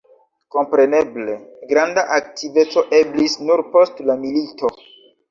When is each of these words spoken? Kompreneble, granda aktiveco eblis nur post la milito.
Kompreneble, 0.53 1.33
granda 1.71 2.03
aktiveco 2.15 2.83
eblis 3.01 3.35
nur 3.49 3.63
post 3.75 4.01
la 4.11 4.15
milito. 4.23 4.71